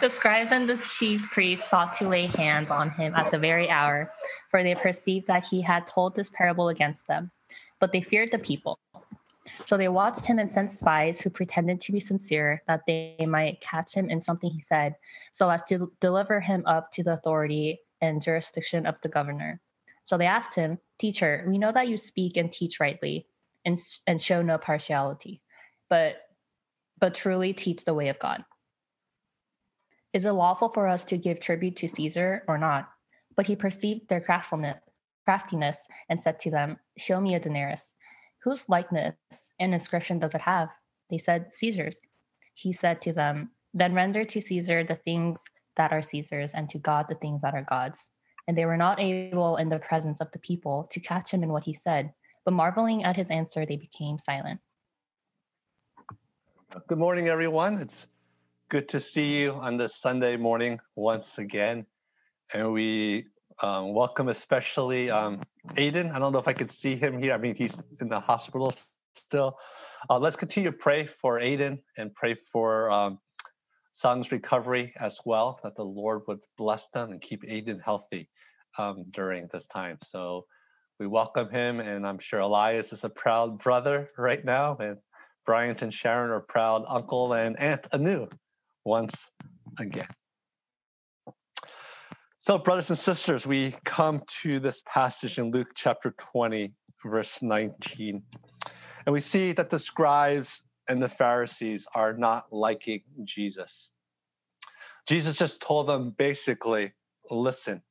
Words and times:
The 0.00 0.08
scribes 0.08 0.52
and 0.52 0.68
the 0.68 0.76
chief 0.78 1.28
priests 1.32 1.68
sought 1.68 1.94
to 1.94 2.08
lay 2.08 2.26
hands 2.26 2.70
on 2.70 2.90
him 2.90 3.14
at 3.16 3.32
the 3.32 3.38
very 3.38 3.68
hour, 3.68 4.12
for 4.48 4.62
they 4.62 4.76
perceived 4.76 5.26
that 5.26 5.44
he 5.44 5.60
had 5.60 5.88
told 5.88 6.14
this 6.14 6.28
parable 6.28 6.68
against 6.68 7.08
them. 7.08 7.32
But 7.80 7.90
they 7.90 8.00
feared 8.00 8.30
the 8.30 8.38
people. 8.38 8.78
So 9.66 9.76
they 9.76 9.88
watched 9.88 10.24
him 10.24 10.38
and 10.38 10.48
sent 10.48 10.70
spies 10.70 11.20
who 11.20 11.30
pretended 11.30 11.80
to 11.80 11.92
be 11.92 11.98
sincere 11.98 12.62
that 12.68 12.86
they 12.86 13.16
might 13.26 13.60
catch 13.60 13.94
him 13.94 14.08
in 14.08 14.20
something 14.20 14.50
he 14.50 14.60
said, 14.60 14.94
so 15.32 15.50
as 15.50 15.64
to 15.64 15.90
deliver 16.00 16.40
him 16.40 16.62
up 16.66 16.92
to 16.92 17.02
the 17.02 17.14
authority 17.14 17.80
and 18.00 18.22
jurisdiction 18.22 18.86
of 18.86 19.00
the 19.00 19.08
governor. 19.08 19.60
So 20.04 20.16
they 20.16 20.26
asked 20.26 20.54
him, 20.54 20.78
Teacher, 20.98 21.44
we 21.48 21.58
know 21.58 21.72
that 21.72 21.88
you 21.88 21.96
speak 21.96 22.36
and 22.36 22.52
teach 22.52 22.78
rightly 22.78 23.26
and, 23.64 23.80
and 24.06 24.20
show 24.20 24.42
no 24.42 24.58
partiality, 24.58 25.42
but 25.90 26.18
but 27.00 27.14
truly 27.14 27.52
teach 27.52 27.84
the 27.84 27.94
way 27.94 28.08
of 28.08 28.18
God. 28.18 28.44
Is 30.12 30.24
it 30.24 30.32
lawful 30.32 30.70
for 30.70 30.88
us 30.88 31.04
to 31.06 31.18
give 31.18 31.38
tribute 31.38 31.76
to 31.76 31.88
Caesar 31.88 32.42
or 32.48 32.56
not? 32.56 32.88
But 33.36 33.46
he 33.46 33.56
perceived 33.56 34.08
their 34.08 34.20
craftiness 34.20 35.78
and 36.08 36.20
said 36.20 36.40
to 36.40 36.50
them, 36.50 36.78
Show 36.96 37.20
me 37.20 37.34
a 37.34 37.40
denarius. 37.40 37.92
Whose 38.42 38.68
likeness 38.68 39.16
and 39.60 39.74
inscription 39.74 40.18
does 40.18 40.34
it 40.34 40.40
have? 40.40 40.70
They 41.10 41.18
said, 41.18 41.52
Caesar's. 41.52 42.00
He 42.54 42.72
said 42.72 43.02
to 43.02 43.12
them, 43.12 43.50
Then 43.74 43.94
render 43.94 44.24
to 44.24 44.40
Caesar 44.40 44.82
the 44.82 44.94
things 44.94 45.44
that 45.76 45.92
are 45.92 46.02
Caesar's, 46.02 46.52
and 46.52 46.68
to 46.70 46.78
God 46.78 47.06
the 47.08 47.14
things 47.14 47.42
that 47.42 47.54
are 47.54 47.66
God's. 47.68 48.10
And 48.46 48.56
they 48.56 48.64
were 48.64 48.78
not 48.78 48.98
able 48.98 49.56
in 49.56 49.68
the 49.68 49.78
presence 49.78 50.20
of 50.20 50.30
the 50.32 50.38
people 50.38 50.86
to 50.90 51.00
catch 51.00 51.30
him 51.30 51.42
in 51.42 51.50
what 51.50 51.64
he 51.64 51.74
said, 51.74 52.12
but 52.44 52.54
marveling 52.54 53.04
at 53.04 53.16
his 53.16 53.30
answer, 53.30 53.66
they 53.66 53.76
became 53.76 54.18
silent. 54.18 54.60
Good 56.86 56.98
morning, 56.98 57.28
everyone. 57.28 57.74
It's 57.74 58.06
good 58.70 58.88
to 58.90 59.00
see 59.00 59.40
you 59.40 59.52
on 59.52 59.78
this 59.78 59.96
Sunday 59.96 60.36
morning 60.36 60.78
once 60.94 61.38
again. 61.38 61.86
And 62.52 62.70
we 62.70 63.28
um, 63.62 63.94
welcome 63.94 64.28
especially 64.28 65.10
um, 65.10 65.40
Aiden. 65.68 66.12
I 66.12 66.18
don't 66.18 66.34
know 66.34 66.38
if 66.38 66.48
I 66.48 66.52
could 66.52 66.70
see 66.70 66.94
him 66.94 67.18
here. 67.18 67.32
I 67.32 67.38
mean, 67.38 67.54
he's 67.54 67.82
in 67.98 68.10
the 68.10 68.20
hospital 68.20 68.74
still. 69.14 69.58
Uh, 70.10 70.18
let's 70.18 70.36
continue 70.36 70.70
to 70.70 70.76
pray 70.76 71.06
for 71.06 71.40
Aiden 71.40 71.78
and 71.96 72.14
pray 72.14 72.34
for 72.34 72.90
um, 72.90 73.18
recovery 74.30 74.92
as 75.00 75.18
well, 75.24 75.60
that 75.62 75.74
the 75.74 75.84
Lord 75.84 76.24
would 76.28 76.40
bless 76.58 76.90
them 76.90 77.10
and 77.10 77.22
keep 77.22 77.44
Aiden 77.44 77.82
healthy 77.82 78.28
um, 78.76 79.06
during 79.10 79.48
this 79.50 79.66
time. 79.66 79.96
So 80.02 80.44
we 81.00 81.06
welcome 81.06 81.48
him, 81.48 81.80
and 81.80 82.06
I'm 82.06 82.18
sure 82.18 82.40
Elias 82.40 82.92
is 82.92 83.04
a 83.04 83.08
proud 83.08 83.60
brother 83.60 84.10
right 84.18 84.44
now, 84.44 84.76
and 84.76 84.98
Bryant 85.46 85.80
and 85.80 85.94
Sharon 85.94 86.30
are 86.30 86.40
proud 86.40 86.84
uncle 86.86 87.32
and 87.32 87.58
aunt 87.58 87.86
Anu 87.94 88.28
once 88.84 89.30
again. 89.78 90.08
So, 92.40 92.58
brothers 92.58 92.88
and 92.88 92.98
sisters, 92.98 93.46
we 93.46 93.74
come 93.84 94.22
to 94.42 94.60
this 94.60 94.82
passage 94.86 95.38
in 95.38 95.50
Luke 95.50 95.68
chapter 95.74 96.14
20, 96.16 96.72
verse 97.04 97.42
19. 97.42 98.22
And 99.04 99.12
we 99.12 99.20
see 99.20 99.52
that 99.52 99.70
the 99.70 99.78
scribes 99.78 100.64
and 100.88 101.02
the 101.02 101.08
Pharisees 101.08 101.86
are 101.94 102.14
not 102.14 102.46
liking 102.52 103.02
Jesus. 103.24 103.90
Jesus 105.06 105.36
just 105.36 105.60
told 105.60 105.88
them 105.88 106.14
basically, 106.16 106.92
listen, 107.30 107.82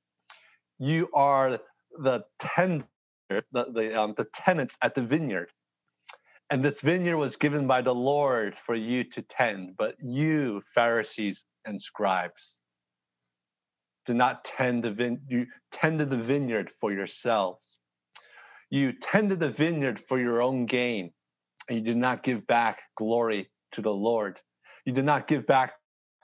you 0.80 1.10
are 1.14 1.60
the 2.00 2.24
tender, 2.40 2.86
the, 3.30 3.66
the, 3.72 4.02
um, 4.02 4.14
the 4.18 4.28
tenants 4.34 4.78
at 4.82 4.96
the 4.96 5.02
vineyard. 5.02 5.52
And 6.50 6.64
this 6.64 6.82
vineyard 6.82 7.18
was 7.18 7.36
given 7.36 7.68
by 7.68 7.82
the 7.82 7.94
Lord 7.94 8.56
for 8.56 8.76
you 8.76 9.04
to 9.04 9.22
tend, 9.22 9.76
but 9.78 9.96
you, 10.00 10.62
Pharisees 10.62 11.44
and 11.66 11.82
scribes, 11.82 12.58
do 14.06 14.14
not 14.14 14.46
tend 14.46 14.84
the 14.84 14.92
vine- 14.92 15.22
you 15.28 15.48
tended 15.72 16.10
the 16.10 16.18
vineyard 16.18 16.72
for 16.72 16.94
yourselves. 16.94 17.78
You 18.70 18.94
tended 18.94 19.40
the 19.42 19.50
vineyard 19.50 20.00
for 20.00 20.20
your 20.20 20.42
own 20.42 20.66
gain, 20.66 21.14
and 21.68 21.78
you 21.80 21.84
did 21.84 21.98
not 21.98 22.24
give 22.24 22.48
back 22.48 22.82
glory 22.96 23.50
to 23.74 23.82
the 23.82 23.94
Lord. 23.94 24.40
You 24.86 24.94
did 24.94 25.06
not 25.06 25.28
give 25.28 25.46
back 25.46 25.74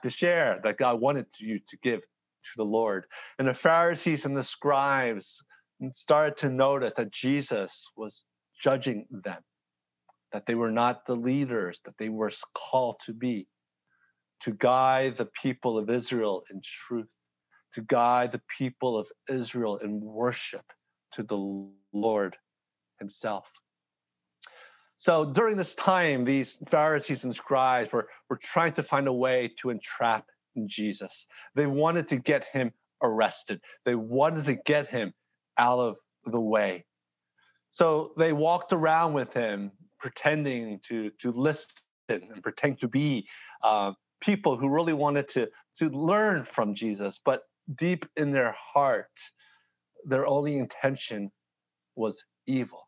the 0.02 0.10
share 0.10 0.60
that 0.64 0.78
God 0.78 1.00
wanted 1.00 1.26
you 1.38 1.58
to 1.58 1.76
give 1.82 2.00
to 2.00 2.50
the 2.56 2.64
Lord. 2.64 3.06
And 3.38 3.48
the 3.48 3.54
Pharisees 3.54 4.24
and 4.24 4.36
the 4.36 4.42
scribes 4.42 5.42
started 5.92 6.38
to 6.38 6.50
notice 6.50 6.94
that 6.94 7.12
Jesus 7.12 7.90
was 7.96 8.24
judging 8.60 9.06
them, 9.10 9.42
that 10.34 10.44
they 10.44 10.54
were 10.54 10.70
not 10.70 11.06
the 11.06 11.16
leaders 11.16 11.80
that 11.86 11.96
they 11.96 12.10
were 12.10 12.30
called 12.54 13.00
to 13.06 13.14
be, 13.14 13.46
to 14.40 14.50
guide 14.50 15.16
the 15.16 15.30
people 15.42 15.78
of 15.78 15.88
Israel 15.88 16.44
in 16.50 16.60
truth 16.62 17.08
to 17.74 17.82
guide 17.82 18.30
the 18.30 18.42
people 18.56 18.96
of 18.96 19.08
Israel 19.28 19.78
in 19.78 20.00
worship 20.00 20.64
to 21.12 21.24
the 21.24 21.68
Lord 21.92 22.36
Himself. 23.00 23.50
So 24.96 25.24
during 25.24 25.56
this 25.56 25.74
time, 25.74 26.24
these 26.24 26.56
Pharisees 26.68 27.24
and 27.24 27.34
scribes 27.34 27.92
were, 27.92 28.08
were 28.30 28.38
trying 28.40 28.74
to 28.74 28.82
find 28.82 29.08
a 29.08 29.12
way 29.12 29.50
to 29.58 29.70
entrap 29.70 30.26
Jesus. 30.66 31.26
They 31.56 31.66
wanted 31.66 32.06
to 32.08 32.16
get 32.16 32.44
him 32.44 32.72
arrested, 33.02 33.60
they 33.84 33.96
wanted 33.96 34.44
to 34.44 34.54
get 34.54 34.88
him 34.88 35.12
out 35.58 35.80
of 35.80 35.98
the 36.24 36.40
way. 36.40 36.84
So 37.70 38.12
they 38.16 38.32
walked 38.32 38.72
around 38.72 39.14
with 39.14 39.34
him, 39.34 39.72
pretending 40.04 40.78
to, 40.86 41.10
to 41.18 41.32
listen 41.32 41.66
and 42.10 42.42
pretend 42.42 42.78
to 42.78 42.86
be 42.86 43.26
uh, 43.62 43.90
people 44.20 44.54
who 44.54 44.68
really 44.68 44.92
wanted 44.92 45.26
to, 45.26 45.48
to 45.74 45.88
learn 45.88 46.44
from 46.44 46.74
Jesus, 46.74 47.18
but 47.24 47.40
deep 47.74 48.04
in 48.14 48.30
their 48.30 48.54
heart, 48.74 49.08
their 50.04 50.26
only 50.26 50.58
intention 50.58 51.30
was 51.96 52.22
evil. 52.46 52.86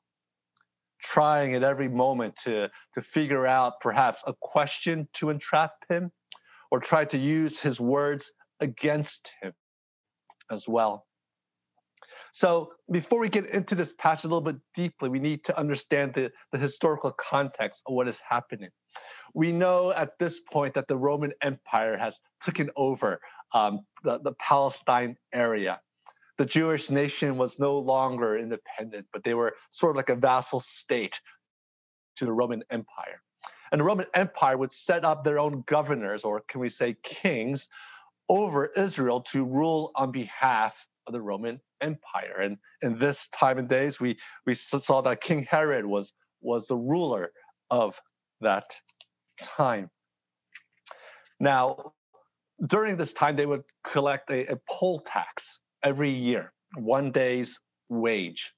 Trying 1.03 1.55
at 1.55 1.63
every 1.63 1.89
moment 1.89 2.37
to, 2.45 2.69
to 2.93 3.01
figure 3.01 3.47
out 3.47 3.81
perhaps 3.81 4.23
a 4.27 4.35
question 4.39 5.09
to 5.15 5.31
entrap 5.31 5.71
him 5.89 6.13
or 6.71 6.81
try 6.81 7.07
to 7.07 7.17
use 7.17 7.59
his 7.59 7.81
words 7.81 8.31
against 8.61 9.33
him 9.41 9.55
as 10.51 10.69
well. 10.69 11.07
So, 12.33 12.73
before 12.91 13.21
we 13.21 13.29
get 13.29 13.47
into 13.47 13.75
this 13.75 13.93
passage 13.93 14.25
a 14.25 14.29
little 14.29 14.53
bit 14.53 14.57
deeply, 14.75 15.09
we 15.09 15.19
need 15.19 15.45
to 15.45 15.59
understand 15.59 16.15
the, 16.15 16.33
the 16.53 16.59
historical 16.59 17.13
context 17.13 17.83
of 17.87 17.95
what 17.95 18.09
is 18.09 18.21
happening. 18.21 18.71
We 19.35 19.53
know 19.53 19.93
at 19.93 20.19
this 20.19 20.41
point 20.41 20.75
that 20.75 20.89
the 20.89 20.97
Roman 20.97 21.33
Empire 21.43 21.97
has 21.97 22.21
taken 22.43 22.71
over 22.77 23.21
um, 23.53 23.81
the, 24.03 24.19
the 24.19 24.33
Palestine 24.33 25.17
area. 25.33 25.81
The 26.39 26.47
Jewish 26.47 26.91
nation 26.91 27.39
was 27.39 27.59
no 27.59 27.79
longer 27.79 28.37
independent, 28.37 29.07
but 29.13 29.25
they 29.25 29.35
were 29.35 29.55
sort 29.71 29.91
of 29.91 29.97
like 29.97 30.11
a 30.11 30.17
vassal 30.17 30.61
state 30.61 31.21
to 32.17 32.25
the 32.25 32.33
Roman 32.33 32.63
Empire. 32.71 33.23
And 33.73 33.81
the 33.81 33.85
Roman 33.85 34.07
Empire 34.15 34.57
would 34.57 34.73
set 34.73 35.05
up 35.05 35.25
their 35.25 35.39
own 35.39 35.65
governors, 35.67 36.25
or 36.25 36.41
can 36.41 36.61
we 36.61 36.69
say 36.69 36.97
kings, 37.03 37.69
over 38.29 38.67
Israel 38.67 39.23
to 39.23 39.45
rule 39.45 39.93
on 39.95 40.13
behalf 40.13 40.87
of 41.07 41.13
the 41.13 41.21
Roman 41.21 41.61
Empire. 41.81 42.41
And 42.41 42.59
in 42.83 42.99
this 42.99 43.29
time 43.29 43.59
and 43.59 43.69
days, 43.69 44.01
we, 44.01 44.17
we 44.47 44.55
saw 44.55 45.01
that 45.03 45.21
King 45.21 45.47
Herod 45.49 45.87
was, 45.87 46.13
was 46.41 46.67
the 46.67 46.77
ruler 46.77 47.31
of 47.71 48.01
that 48.41 48.65
time. 49.43 49.91
Now, 51.41 51.93
during 52.67 52.97
this 52.97 53.13
time, 53.13 53.37
they 53.37 53.47
would 53.47 53.65
collect 53.85 54.31
a, 54.31 54.53
a 54.53 54.57
poll 54.69 55.01
tax 55.01 55.61
every 55.83 56.11
year, 56.11 56.53
one 56.77 57.13
day's 57.13 57.59
wage. 57.89 58.53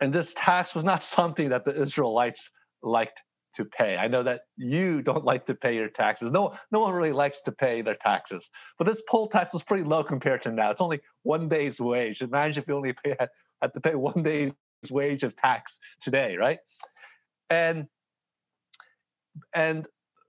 And 0.00 0.12
this 0.12 0.34
tax 0.34 0.74
was 0.74 0.84
not 0.84 1.02
something 1.16 1.50
that 1.50 1.64
the 1.64 1.80
Israelites 1.80 2.50
liked 2.82 3.22
to 3.56 3.64
pay. 3.64 3.96
I 3.96 4.08
know 4.08 4.22
that 4.22 4.42
you 4.56 5.02
don't 5.02 5.24
like 5.24 5.46
to 5.46 5.54
pay 5.54 5.74
your 5.74 5.88
taxes. 5.88 6.30
No, 6.30 6.54
no 6.70 6.80
one 6.80 6.94
really 6.94 7.12
likes 7.12 7.40
to 7.42 7.52
pay 7.52 7.82
their 7.82 7.96
taxes. 7.96 8.50
But 8.78 8.86
this 8.86 9.02
poll 9.08 9.28
tax 9.28 9.52
was 9.52 9.62
pretty 9.62 9.84
low 9.84 10.04
compared 10.04 10.42
to 10.42 10.52
now. 10.52 10.70
It's 10.70 10.80
only 10.80 11.00
one 11.22 11.48
day's 11.48 11.80
wage. 11.80 12.22
Imagine 12.22 12.62
if 12.62 12.68
you 12.68 12.76
only 12.76 12.92
pay, 12.92 13.16
had 13.60 13.72
to 13.74 13.80
pay 13.80 13.94
one 13.94 14.22
day's 14.22 14.52
wage 14.90 15.24
of 15.24 15.36
tax 15.36 15.78
today, 16.00 16.36
right? 16.36 16.58
And 17.50 17.86
and 19.52 19.86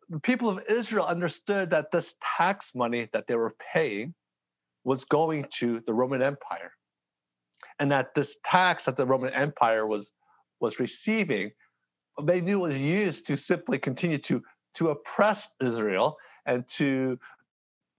the 0.10 0.20
people 0.20 0.50
of 0.50 0.64
Israel 0.70 1.06
understood 1.06 1.72
that 1.72 1.92
this 1.92 2.16
tax 2.38 2.74
money 2.74 3.10
that 3.14 3.28
they 3.28 3.36
were 3.36 3.56
paying 3.74 4.14
was 4.84 5.06
going 5.06 5.46
to 5.60 5.82
the 5.86 5.94
Roman 5.94 6.22
Empire. 6.22 6.72
And 7.80 7.92
that 7.92 8.16
this 8.16 8.38
tax 8.44 8.86
that 8.86 8.96
the 8.96 9.06
Roman 9.06 9.34
Empire 9.34 9.86
was, 9.86 10.14
was 10.60 10.80
receiving, 10.80 11.52
they 12.24 12.42
knew 12.42 12.60
was 12.60 12.78
used 12.78 13.28
to 13.28 13.38
simply 13.38 13.78
continue 13.78 14.18
to, 14.20 14.44
to 14.76 14.90
oppress 14.90 15.50
Israel 15.62 16.18
and 16.46 16.68
to 16.68 17.20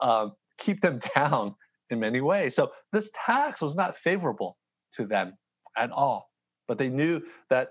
uh, 0.01 0.29
keep 0.59 0.81
them 0.81 1.01
down 1.15 1.55
in 1.91 2.01
many 2.01 2.21
ways. 2.21 2.55
So 2.55 2.73
this 2.93 3.11
tax 3.15 3.63
was 3.63 3.75
not 3.75 3.97
favorable 3.97 4.57
to 4.93 5.07
them 5.07 5.35
at 5.77 5.91
all, 5.91 6.31
but 6.67 6.79
they 6.79 6.89
knew 6.89 7.23
that 7.51 7.71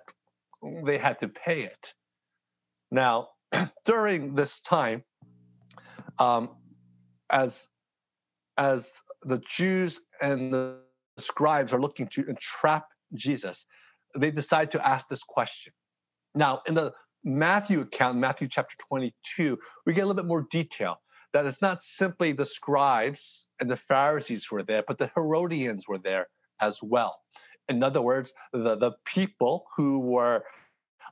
they 0.84 0.98
had 0.98 1.20
to 1.20 1.28
pay 1.28 1.64
it. 1.64 1.94
Now, 2.92 3.30
during 3.86 4.36
this 4.36 4.60
time, 4.60 5.04
um, 6.20 6.50
as 7.30 7.68
as 8.58 9.02
the 9.24 9.40
Jews 9.48 10.00
and 10.20 10.52
the 10.52 10.80
scribes 11.20 11.74
are 11.74 11.80
looking 11.80 12.08
to 12.08 12.26
entrap 12.28 12.88
Jesus, 13.14 13.66
they 14.18 14.32
decide 14.32 14.72
to 14.72 14.88
ask 14.88 15.08
this 15.08 15.24
question. 15.24 15.74
Now, 16.38 16.62
in 16.68 16.76
the 16.76 16.94
Matthew 17.24 17.82
account, 17.82 18.20
Matthew 18.20 18.48
chapter 18.48 18.76
22, 18.88 19.58
we 19.86 19.94
get 19.94 20.02
a 20.02 20.06
little 20.06 20.22
bit 20.22 20.28
more 20.28 20.46
detail 20.52 21.02
that 21.34 21.48
it's 21.48 21.64
not 21.64 21.82
simply 21.82 22.32
the 22.32 22.46
scribes 22.46 23.48
and 23.60 23.70
the 23.70 23.76
Pharisees 23.76 24.52
were 24.52 24.62
there, 24.62 24.84
but 24.88 25.00
the 25.00 25.10
Herodians 25.16 25.88
were 25.88 25.98
there 25.98 26.28
as 26.62 26.80
well. 26.84 27.20
In 27.68 27.84
other 27.84 28.02
words, 28.04 28.34
the, 28.54 28.76
the 28.76 28.94
people 29.04 29.66
who 29.76 30.00
were 30.00 30.44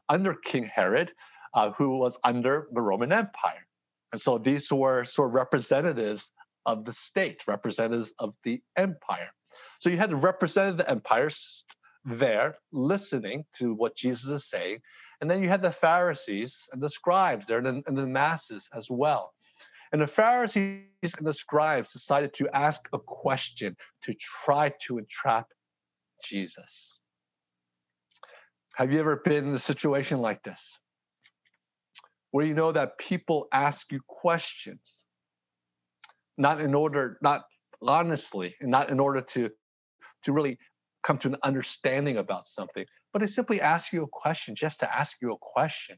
under 0.07 0.35
King 0.35 0.63
Herod, 0.63 1.11
uh, 1.55 1.71
who 1.71 1.97
was 1.97 2.19
under 2.23 2.67
the 2.71 2.81
Roman 2.81 3.11
Empire. 3.11 3.65
And 4.11 4.21
so 4.21 4.37
these 4.37 4.71
were 4.71 5.05
sort 5.05 5.29
of 5.29 5.33
representatives 5.33 6.31
of 6.67 6.85
the 6.85 6.93
state, 6.93 7.47
representatives 7.47 8.13
of 8.19 8.35
the 8.43 8.61
empire. 8.77 9.31
So 9.79 9.89
you 9.89 9.97
had 9.97 10.11
the 10.11 10.15
representative 10.15 10.79
of 10.79 10.85
the 10.85 10.91
empire 10.91 11.31
there 12.05 12.55
listening 12.71 13.45
to 13.57 13.73
what 13.73 13.95
Jesus 13.95 14.29
is 14.29 14.49
saying. 14.49 14.79
And 15.19 15.29
then 15.29 15.41
you 15.41 15.49
had 15.49 15.61
the 15.61 15.71
Pharisees 15.71 16.69
and 16.71 16.81
the 16.81 16.89
scribes 16.89 17.47
there 17.47 17.57
and, 17.57 17.83
and 17.85 17.97
the 17.97 18.07
masses 18.07 18.69
as 18.73 18.87
well. 18.89 19.33
And 19.91 20.01
the 20.01 20.07
Pharisees 20.07 20.83
and 21.17 21.25
the 21.25 21.33
scribes 21.33 21.93
decided 21.93 22.33
to 22.35 22.49
ask 22.53 22.87
a 22.93 22.99
question 22.99 23.75
to 24.03 24.13
try 24.13 24.71
to 24.87 24.97
entrap 24.97 25.47
Jesus. 26.23 26.99
Have 28.75 28.91
you 28.91 28.99
ever 28.99 29.21
been 29.23 29.45
in 29.45 29.53
a 29.53 29.59
situation 29.59 30.19
like 30.19 30.43
this? 30.43 30.79
Where 32.31 32.45
you 32.45 32.53
know 32.53 32.71
that 32.71 32.97
people 32.97 33.47
ask 33.53 33.91
you 33.91 34.01
questions, 34.07 35.05
not 36.37 36.59
in 36.59 36.75
order, 36.75 37.17
not 37.21 37.43
honestly, 37.81 38.55
and 38.59 38.69
not 38.69 38.89
in 38.89 38.99
order 38.99 39.21
to, 39.21 39.49
to 40.23 40.33
really 40.33 40.57
come 41.05 41.19
to 41.19 41.27
an 41.29 41.37
understanding 41.43 42.17
about 42.17 42.45
something, 42.45 42.85
but 43.13 43.19
they 43.19 43.27
simply 43.27 43.61
ask 43.61 43.93
you 43.93 44.03
a 44.03 44.07
question 44.07 44.55
just 44.55 44.79
to 44.81 44.93
ask 44.93 45.17
you 45.21 45.31
a 45.31 45.37
question, 45.39 45.97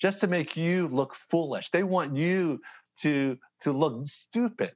just 0.00 0.20
to 0.20 0.26
make 0.26 0.56
you 0.56 0.88
look 0.88 1.14
foolish. 1.14 1.70
They 1.70 1.82
want 1.82 2.16
you 2.16 2.60
to, 3.02 3.36
to 3.60 3.72
look 3.72 4.06
stupid 4.06 4.72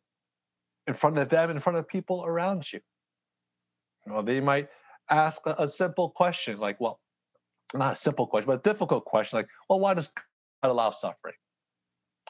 in 0.87 0.95
front 0.95 1.19
of 1.19 1.29
them, 1.31 1.51
in 1.51 1.59
front 1.59 1.79
of 1.79 1.89
people 1.89 2.25
around 2.25 2.71
you. 2.71 2.81
Well, 4.07 4.23
they 4.23 4.41
might 4.41 4.69
ask 5.09 5.47
a, 5.47 5.55
a 5.59 5.69
simple 5.69 6.11
question 6.11 6.59
like, 6.59 6.81
well, 6.81 7.01
not 7.75 7.93
a 7.93 7.97
simple 7.97 8.27
question, 8.27 8.47
but 8.47 8.61
a 8.61 8.63
difficult 8.63 9.05
question 9.05 9.39
like, 9.39 9.49
well, 9.69 9.81
why 9.81 9.95
does 9.95 10.09
God 10.63 10.71
allow 10.71 10.91
suffering? 10.91 11.35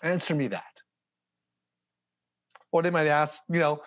Answer 0.03 0.35
me 0.35 0.49
that. 0.49 0.65
Or 2.73 2.83
they 2.83 2.91
might 2.91 3.09
ask, 3.09 3.43
you 3.49 3.59
know, 3.59 3.83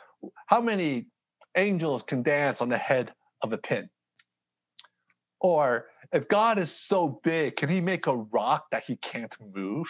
how 0.48 0.62
many 0.62 1.08
angels 1.56 2.04
can 2.04 2.24
dance 2.24 2.62
on 2.62 2.70
the 2.70 2.78
head 2.78 3.14
of 3.42 3.54
a 3.54 3.58
pin? 3.58 3.90
Or 5.40 5.88
if 6.12 6.28
God 6.28 6.58
is 6.58 6.72
so 6.72 7.20
big, 7.24 7.58
can 7.58 7.70
he 7.70 7.82
make 7.82 8.08
a 8.08 8.16
rock 8.16 8.68
that 8.72 8.86
he 8.86 8.96
can't 8.96 9.36
move? 9.54 9.88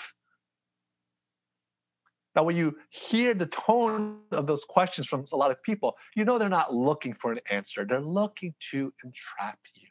Now, 2.35 2.43
when 2.43 2.55
you 2.55 2.75
hear 2.89 3.35
the 3.35 3.45
tone 3.45 4.21
of 4.31 4.47
those 4.47 4.65
questions 4.65 5.05
from 5.07 5.25
a 5.31 5.35
lot 5.35 5.51
of 5.51 5.61
people, 5.61 5.95
you 6.15 6.25
know 6.25 6.39
they're 6.39 6.49
not 6.49 6.73
looking 6.73 7.13
for 7.13 7.31
an 7.31 7.37
answer. 7.49 7.85
They're 7.85 8.01
looking 8.01 8.55
to 8.71 8.91
entrap 9.03 9.59
you. 9.75 9.87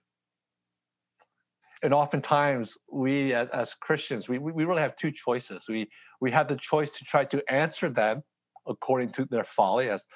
And 1.85 1.95
oftentimes, 1.95 2.77
we 2.91 3.35
as, 3.35 3.75
Christians, 3.75 4.29
we, 4.29 4.39
we 4.39 4.65
really 4.65 4.83
have 4.83 4.97
two 4.97 5.11
choices. 5.11 5.67
We, 5.69 5.89
we 6.21 6.31
have 6.31 6.49
the 6.49 6.57
choice 6.57 6.93
to 6.99 7.05
try 7.05 7.25
to 7.27 7.43
answer 7.53 7.89
them 7.89 8.23
according 8.67 9.11
to 9.11 9.25
their 9.25 9.45
folly, 9.45 9.89
as 9.89 10.07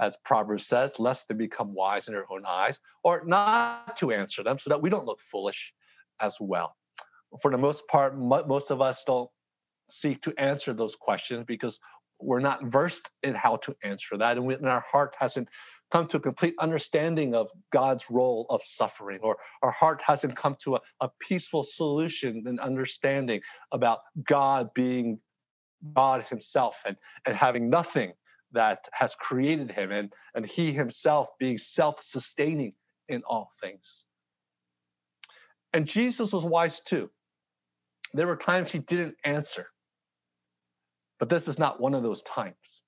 as 0.00 0.16
Proverbs 0.24 0.66
says, 0.66 0.98
lest 0.98 1.28
they 1.28 1.34
become 1.34 1.74
wise 1.74 2.08
in 2.08 2.14
their 2.14 2.30
own 2.32 2.44
eyes, 2.46 2.80
or 3.04 3.22
not 3.26 3.96
to 3.98 4.10
answer 4.10 4.42
them 4.42 4.58
so 4.58 4.70
that 4.70 4.82
we 4.82 4.90
don't 4.90 5.06
look 5.06 5.20
foolish 5.20 5.72
as 6.20 6.38
well. 6.40 6.74
For 7.42 7.50
the 7.50 7.58
most 7.58 7.86
part, 7.86 8.18
most 8.18 8.70
of 8.70 8.80
us 8.80 9.04
don't 9.04 9.30
seek 9.90 10.22
to 10.22 10.34
answer 10.38 10.72
those 10.72 10.96
questions 10.96 11.44
because 11.46 11.78
we're 12.18 12.40
not 12.40 12.64
versed 12.64 13.10
in 13.22 13.34
how 13.34 13.56
to 13.56 13.74
answer 13.82 14.16
that, 14.18 14.36
and, 14.36 14.46
we, 14.46 14.54
and 14.54 14.68
our 14.68 14.84
heart 14.90 15.14
hasn't 15.18 15.48
come 15.90 16.06
to 16.06 16.16
a 16.18 16.20
complete 16.20 16.54
understanding 16.58 17.34
of 17.34 17.48
God's 17.72 18.10
role 18.10 18.46
of 18.50 18.62
suffering, 18.62 19.20
or 19.22 19.36
our 19.62 19.70
heart 19.70 20.02
hasn't 20.02 20.36
come 20.36 20.56
to 20.62 20.76
a, 20.76 20.80
a 21.00 21.10
peaceful 21.20 21.62
solution 21.62 22.44
and 22.46 22.60
understanding 22.60 23.40
about 23.72 24.00
God 24.24 24.70
being 24.74 25.18
God 25.94 26.22
Himself 26.24 26.82
and, 26.86 26.96
and 27.26 27.34
having 27.34 27.70
nothing 27.70 28.12
that 28.52 28.88
has 28.92 29.14
created 29.14 29.70
him 29.70 29.90
and, 29.90 30.12
and 30.34 30.46
he 30.46 30.72
himself 30.72 31.28
being 31.38 31.58
self 31.58 32.02
sustaining 32.02 32.74
in 33.08 33.22
all 33.28 33.50
things. 33.60 34.06
And 35.72 35.86
Jesus 35.86 36.32
was 36.32 36.44
wise 36.44 36.80
too. 36.80 37.10
There 38.12 38.26
were 38.26 38.36
times 38.36 38.72
he 38.72 38.80
didn't 38.80 39.14
answer, 39.24 39.66
but 41.18 41.28
this 41.28 41.46
is 41.46 41.58
not 41.58 41.80
one 41.80 41.94
of 41.94 42.02
those 42.02 42.22
times. 42.22 42.82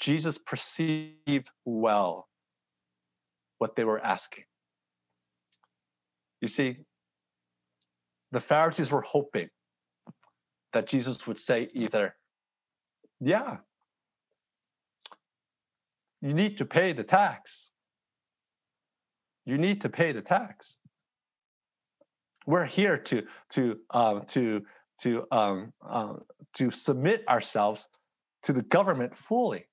Jesus 0.00 0.38
perceived 0.38 1.50
well 1.66 2.26
what 3.58 3.76
they 3.76 3.84
were 3.84 4.02
asking. 4.02 4.44
You 6.40 6.48
see, 6.48 6.78
the 8.32 8.40
Pharisees 8.40 8.90
were 8.90 9.02
hoping 9.02 9.50
that 10.72 10.86
Jesus 10.86 11.26
would 11.26 11.38
say 11.38 11.68
either, 11.74 12.16
Yeah, 13.20 13.58
you 16.20 16.34
need 16.34 16.58
to 16.58 16.64
pay 16.64 16.92
the 16.92 17.04
tax. 17.04 17.70
You 19.46 19.58
need 19.58 19.82
to 19.82 19.88
pay 19.88 20.12
the 20.12 20.22
tax. 20.22 20.76
We're 22.46 22.64
here 22.64 22.96
to 22.96 23.26
to 23.50 23.78
um, 23.90 24.22
to 24.28 24.64
to 24.98 25.26
um, 25.30 25.72
uh, 25.86 26.14
to 26.54 26.70
submit 26.70 27.26
ourselves 27.28 27.88
to 28.42 28.52
the 28.52 28.62
government 28.62 29.16
fully, 29.16 29.66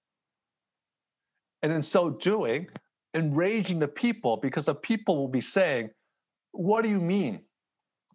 and 1.61 1.71
in 1.71 1.81
so 1.81 2.09
doing, 2.09 2.67
enraging 3.13 3.79
the 3.79 3.87
people 3.87 4.37
because 4.37 4.65
the 4.65 4.75
people 4.75 5.17
will 5.17 5.27
be 5.27 5.41
saying, 5.41 5.89
"What 6.51 6.83
do 6.83 6.89
you 6.89 7.01
mean 7.01 7.41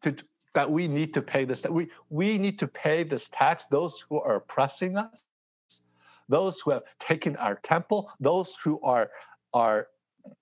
to, 0.02 0.16
that 0.54 0.70
we 0.70 0.88
need 0.88 1.14
to 1.14 1.22
pay 1.22 1.44
this? 1.44 1.62
That 1.62 1.72
we 1.72 1.90
we 2.08 2.38
need 2.38 2.58
to 2.60 2.68
pay 2.68 3.04
this 3.04 3.28
tax? 3.28 3.66
Those 3.66 4.04
who 4.08 4.20
are 4.20 4.36
oppressing 4.36 4.96
us." 4.96 5.26
Those 6.32 6.60
who 6.60 6.70
have 6.70 6.82
taken 6.98 7.36
our 7.36 7.56
temple, 7.56 8.10
those 8.18 8.56
who 8.64 8.80
are, 8.80 9.10
are 9.52 9.86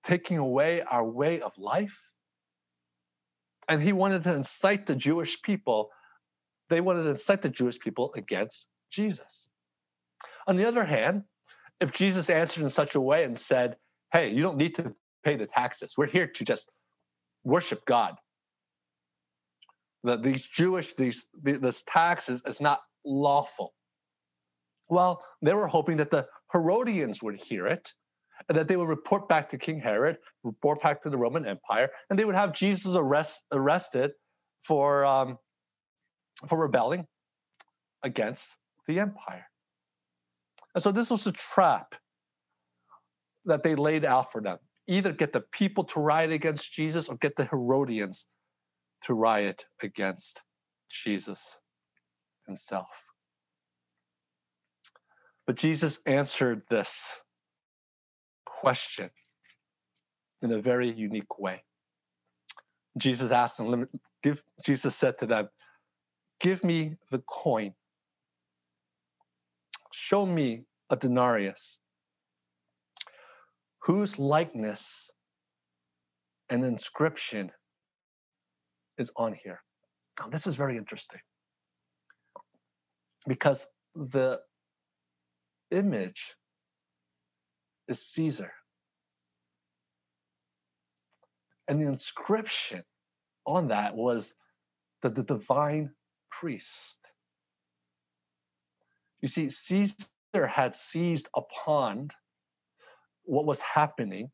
taking 0.03 0.37
away 0.37 0.81
our 0.81 1.03
way 1.03 1.41
of 1.41 1.51
life. 1.57 2.13
And 3.67 3.81
he 3.81 3.91
wanted 3.91 4.23
to 4.23 4.33
incite 4.33 4.85
the 4.85 4.95
Jewish 4.95 5.41
people, 5.41 5.89
they 6.69 6.79
wanted 6.79 7.03
to 7.03 7.09
incite 7.09 7.41
the 7.41 7.49
Jewish 7.49 7.77
people 7.77 8.13
against 8.15 8.69
Jesus. 8.89 9.49
On 10.47 10.55
the 10.55 10.65
other 10.65 10.85
hand, 10.85 11.23
if 11.81 11.91
Jesus 11.91 12.29
answered 12.29 12.63
in 12.63 12.69
such 12.69 12.95
a 12.95 13.01
way 13.01 13.25
and 13.25 13.37
said, 13.37 13.75
Hey, 14.13 14.31
you 14.31 14.41
don't 14.43 14.57
need 14.57 14.75
to 14.75 14.93
pay 15.25 15.35
the 15.35 15.45
taxes, 15.45 15.95
we're 15.97 16.07
here 16.07 16.27
to 16.27 16.45
just 16.45 16.71
worship 17.43 17.85
God. 17.85 18.15
That 20.05 20.23
these 20.23 20.41
Jewish, 20.41 20.93
these 20.93 21.27
this 21.43 21.83
tax 21.83 22.29
is, 22.29 22.41
is 22.45 22.61
not 22.61 22.79
lawful. 23.05 23.73
Well, 24.91 25.23
they 25.41 25.53
were 25.53 25.67
hoping 25.67 25.95
that 25.97 26.11
the 26.11 26.27
Herodians 26.51 27.23
would 27.23 27.39
hear 27.41 27.65
it, 27.65 27.93
and 28.49 28.57
that 28.57 28.67
they 28.67 28.75
would 28.75 28.89
report 28.89 29.29
back 29.29 29.47
to 29.49 29.57
King 29.57 29.79
Herod, 29.79 30.17
report 30.43 30.81
back 30.81 31.01
to 31.03 31.09
the 31.09 31.17
Roman 31.17 31.47
Empire, 31.47 31.89
and 32.09 32.19
they 32.19 32.25
would 32.25 32.35
have 32.35 32.51
Jesus 32.51 32.97
arrest, 32.97 33.45
arrested 33.53 34.11
for, 34.61 35.05
um, 35.05 35.37
for 36.45 36.59
rebelling 36.59 37.07
against 38.03 38.57
the 38.85 38.99
empire. 38.99 39.45
And 40.75 40.83
so 40.83 40.91
this 40.91 41.09
was 41.09 41.25
a 41.25 41.31
trap 41.31 41.95
that 43.45 43.63
they 43.63 43.75
laid 43.75 44.03
out 44.03 44.29
for 44.33 44.41
them. 44.41 44.57
Either 44.87 45.13
get 45.13 45.31
the 45.31 45.45
people 45.53 45.85
to 45.85 46.01
riot 46.01 46.33
against 46.33 46.73
Jesus 46.73 47.07
or 47.07 47.15
get 47.15 47.37
the 47.37 47.45
Herodians 47.45 48.27
to 49.03 49.13
riot 49.13 49.63
against 49.81 50.43
Jesus 50.89 51.61
himself. 52.45 53.09
But 55.47 55.55
Jesus 55.55 55.99
answered 56.05 56.61
this 56.69 57.19
question 58.45 59.09
in 60.41 60.51
a 60.51 60.61
very 60.61 60.89
unique 60.89 61.39
way. 61.39 61.63
Jesus 62.97 63.31
asked 63.31 63.57
them, 63.57 63.87
give, 64.21 64.43
Jesus 64.65 64.95
said 64.95 65.17
to 65.19 65.25
them, 65.25 65.49
Give 66.39 66.63
me 66.63 66.95
the 67.11 67.19
coin. 67.19 67.73
Show 69.93 70.25
me 70.25 70.65
a 70.89 70.95
denarius. 70.95 71.79
Whose 73.83 74.17
likeness 74.17 75.11
and 76.49 76.65
inscription 76.65 77.51
is 78.97 79.11
on 79.15 79.33
here? 79.43 79.61
Now, 80.19 80.27
this 80.29 80.47
is 80.47 80.55
very 80.55 80.77
interesting 80.77 81.19
because 83.27 83.67
the 83.95 84.39
image 85.71 86.35
is 87.87 88.05
Caesar. 88.07 88.53
And 91.67 91.81
the 91.81 91.87
inscription 91.87 92.83
on 93.45 93.69
that 93.69 93.95
was 93.95 94.33
the, 95.01 95.09
the 95.09 95.23
divine 95.23 95.91
priest. 96.29 97.11
You 99.21 99.27
see, 99.27 99.49
Caesar 99.49 100.47
had 100.47 100.75
seized 100.75 101.29
upon 101.35 102.09
what 103.23 103.45
was 103.45 103.61
happening 103.61 104.31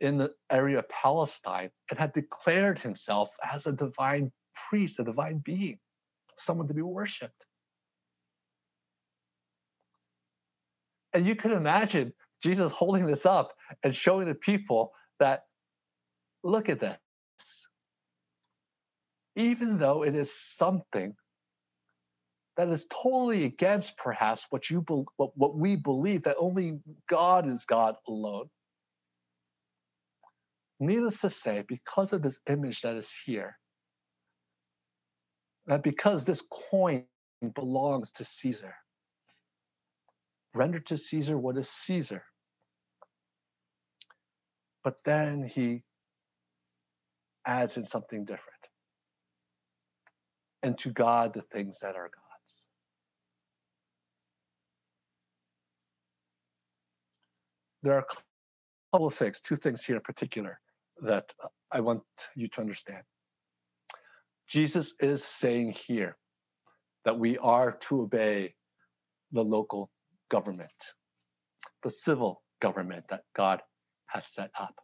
in 0.00 0.16
the 0.16 0.32
area 0.50 0.78
of 0.78 0.88
Palestine 0.88 1.70
and 1.90 1.98
had 1.98 2.12
declared 2.12 2.78
himself 2.78 3.30
as 3.42 3.66
a 3.66 3.72
divine 3.72 4.30
priest, 4.68 5.00
a 5.00 5.04
divine 5.04 5.38
being, 5.38 5.78
someone 6.36 6.68
to 6.68 6.74
be 6.74 6.82
worshiped. 6.82 7.44
And 11.18 11.26
you 11.26 11.34
can 11.34 11.50
imagine 11.50 12.12
Jesus 12.40 12.70
holding 12.70 13.04
this 13.04 13.26
up 13.26 13.50
and 13.82 13.92
showing 13.92 14.28
the 14.28 14.36
people 14.36 14.92
that, 15.18 15.46
look 16.44 16.68
at 16.68 16.78
this. 16.78 16.96
Even 19.34 19.78
though 19.78 20.04
it 20.04 20.14
is 20.14 20.32
something 20.32 21.16
that 22.56 22.68
is 22.68 22.86
totally 22.86 23.46
against 23.46 23.96
perhaps 23.96 24.46
what 24.50 24.70
you 24.70 24.84
what, 25.16 25.32
what 25.36 25.58
we 25.58 25.74
believe 25.74 26.22
that 26.22 26.36
only 26.38 26.78
God 27.08 27.48
is 27.48 27.64
God 27.64 27.96
alone. 28.06 28.48
Needless 30.78 31.22
to 31.22 31.30
say, 31.30 31.64
because 31.66 32.12
of 32.12 32.22
this 32.22 32.38
image 32.48 32.82
that 32.82 32.94
is 32.94 33.12
here, 33.26 33.58
that 35.66 35.82
because 35.82 36.24
this 36.24 36.44
coin 36.72 37.06
belongs 37.56 38.12
to 38.12 38.24
Caesar, 38.24 38.76
render 40.54 40.80
to 40.80 40.96
Caesar 40.96 41.38
what 41.38 41.56
is 41.56 41.68
Caesar. 41.68 42.22
But 44.84 44.96
then 45.04 45.42
he 45.42 45.82
adds 47.46 47.76
in 47.76 47.82
something 47.82 48.24
different. 48.24 48.44
And 50.62 50.76
to 50.78 50.90
God, 50.90 51.34
the 51.34 51.42
things 51.42 51.80
that 51.80 51.94
are 51.96 52.10
God's. 52.10 52.66
There 57.82 57.94
are 57.94 58.00
a 58.00 58.04
couple 58.92 59.06
of 59.06 59.14
things, 59.14 59.40
two 59.40 59.56
things 59.56 59.84
here 59.84 59.96
in 59.96 60.02
particular, 60.02 60.58
that 61.02 61.32
I 61.70 61.80
want 61.80 62.02
you 62.34 62.48
to 62.48 62.60
understand. 62.60 63.02
Jesus 64.48 64.94
is 65.00 65.24
saying 65.24 65.76
here 65.86 66.16
that 67.04 67.18
we 67.18 67.38
are 67.38 67.72
to 67.88 68.02
obey 68.02 68.54
the 69.32 69.44
local 69.44 69.90
government, 70.28 70.72
the 71.82 71.90
civil 71.90 72.42
government 72.60 73.06
that 73.10 73.22
God 73.34 73.62
has 74.06 74.26
set 74.26 74.50
up. 74.58 74.74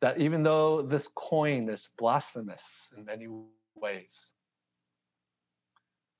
That 0.00 0.20
even 0.20 0.42
though 0.42 0.82
this 0.82 1.08
coin 1.14 1.68
is 1.68 1.88
blasphemous 1.98 2.92
in 2.96 3.04
many 3.04 3.28
ways, 3.74 4.32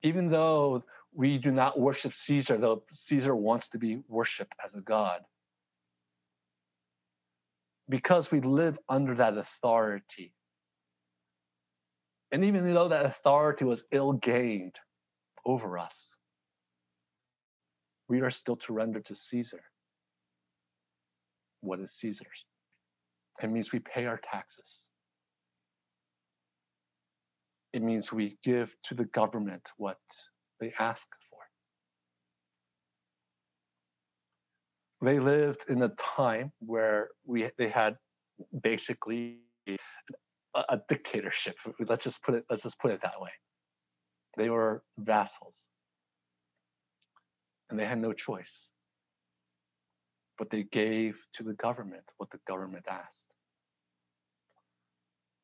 even 0.01 0.29
though 0.29 0.83
we 1.13 1.37
do 1.37 1.51
not 1.51 1.79
worship 1.79 2.13
Caesar, 2.13 2.57
though 2.57 2.83
Caesar 2.91 3.35
wants 3.35 3.69
to 3.69 3.77
be 3.77 4.01
worshiped 4.07 4.55
as 4.63 4.75
a 4.75 4.81
god, 4.81 5.21
because 7.87 8.31
we 8.31 8.41
live 8.41 8.77
under 8.89 9.15
that 9.15 9.37
authority. 9.37 10.33
And 12.31 12.43
even 12.45 12.73
though 12.73 12.89
that 12.89 13.05
authority 13.05 13.65
was 13.65 13.85
ill 13.91 14.13
gained 14.13 14.75
over 15.45 15.77
us, 15.77 16.15
we 18.07 18.21
are 18.21 18.31
still 18.31 18.55
to 18.57 18.73
render 18.73 18.99
to 19.01 19.15
Caesar 19.15 19.61
what 21.65 21.79
is 21.79 21.91
Caesar's. 21.93 22.45
It 23.41 23.51
means 23.51 23.73
we 23.73 23.79
pay 23.79 24.05
our 24.05 24.17
taxes. 24.17 24.87
It 27.73 27.81
means 27.81 28.13
we 28.13 28.37
give 28.43 28.73
to 28.83 28.93
the 28.93 29.05
government 29.05 29.71
what 29.75 29.97
they 30.59 30.71
ask 30.79 31.07
for. 31.29 31.39
They 35.05 35.19
lived 35.19 35.65
in 35.67 35.81
a 35.81 35.89
time 35.89 36.53
where 36.59 37.09
we 37.25 37.49
they 37.57 37.67
had 37.67 37.97
basically 38.61 39.39
a, 39.67 39.77
a 40.55 40.81
dictatorship. 40.87 41.57
Let's 41.85 42.05
just 42.05 42.23
put 42.23 42.35
it 42.35 42.45
let's 42.49 42.63
just 42.63 42.79
put 42.79 42.91
it 42.91 43.01
that 43.01 43.19
way. 43.19 43.31
They 44.37 44.49
were 44.49 44.83
vassals 44.97 45.67
and 47.69 47.79
they 47.79 47.85
had 47.85 47.99
no 47.99 48.13
choice. 48.13 48.71
But 50.37 50.49
they 50.49 50.63
gave 50.63 51.17
to 51.35 51.43
the 51.43 51.53
government 51.53 52.03
what 52.17 52.29
the 52.31 52.39
government 52.47 52.85
asked. 52.89 53.27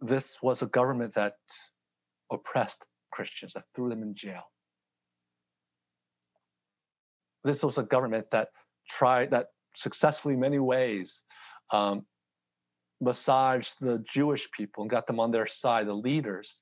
This 0.01 0.39
was 0.41 0.61
a 0.61 0.67
government 0.67 1.13
that 1.13 1.35
oppressed 2.31 2.85
Christians, 3.11 3.53
that 3.53 3.63
threw 3.75 3.89
them 3.89 4.01
in 4.01 4.15
jail. 4.15 4.43
This 7.43 7.63
was 7.63 7.77
a 7.77 7.83
government 7.83 8.31
that 8.31 8.49
tried, 8.87 9.31
that 9.31 9.47
successfully, 9.75 10.35
many 10.35 10.59
ways, 10.59 11.23
um, 11.71 12.05
massaged 12.99 13.75
the 13.79 14.03
Jewish 14.07 14.49
people 14.51 14.83
and 14.83 14.89
got 14.89 15.07
them 15.07 15.19
on 15.19 15.31
their 15.31 15.47
side, 15.47 15.87
the 15.87 15.93
leaders, 15.93 16.61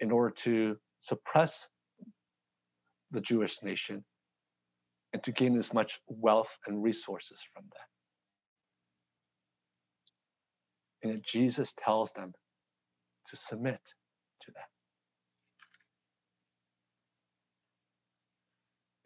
in 0.00 0.10
order 0.10 0.30
to 0.30 0.76
suppress 1.00 1.68
the 3.10 3.20
Jewish 3.20 3.62
nation 3.62 4.04
and 5.12 5.22
to 5.24 5.32
gain 5.32 5.56
as 5.56 5.74
much 5.74 6.00
wealth 6.06 6.58
and 6.66 6.82
resources 6.82 7.40
from 7.52 7.64
that. 7.72 7.88
And 11.10 11.22
Jesus 11.24 11.72
tells 11.72 12.12
them 12.12 12.32
to 13.26 13.36
submit 13.36 13.80
to 14.42 14.52
that. 14.52 14.68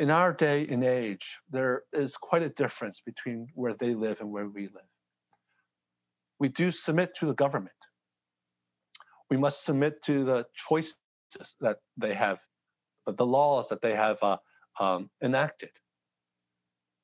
In 0.01 0.11
our 0.11 0.33
day 0.33 0.67
and 0.69 0.83
age, 0.83 1.39
there 1.51 1.83
is 1.93 2.17
quite 2.17 2.43
a 2.43 2.49
difference 2.49 3.01
between 3.01 3.47
where 3.55 3.75
they 3.75 3.95
live 3.95 4.21
and 4.21 4.33
where 4.33 4.49
we 4.49 4.63
live. 4.63 4.83
We 6.41 6.49
do 6.49 6.73
submit 6.73 7.15
to 7.21 7.27
the 7.27 7.35
government. 7.35 7.71
We 9.31 9.37
must 9.37 9.65
submit 9.65 10.03
to 10.03 10.25
the 10.25 10.47
choices 10.55 10.99
that 11.61 11.79
they 11.97 12.15
have, 12.15 12.41
the 13.07 13.27
laws 13.27 13.69
that 13.69 13.83
they 13.83 13.95
have 13.95 14.23
uh, 14.23 14.39
um, 14.81 15.11
enacted. 15.23 15.71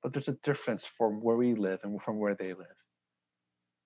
But 0.03 0.13
there's 0.13 0.29
a 0.29 0.37
difference 0.43 0.87
from 0.87 1.21
where 1.21 1.37
we 1.37 1.55
live 1.55 1.81
and 1.83 2.01
from 2.01 2.19
where 2.19 2.35
they 2.35 2.55
live. 2.55 2.67